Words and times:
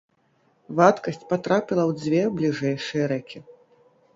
Вадкасць 0.77 1.27
патрапіла 1.33 1.83
ў 1.91 1.99
дзве 2.01 2.21
бліжэйшыя 2.41 3.05
рэкі. 3.13 3.39